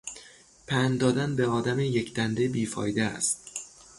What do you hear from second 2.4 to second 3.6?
بی فایده است.